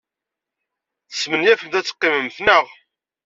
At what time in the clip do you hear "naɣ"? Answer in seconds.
2.45-2.65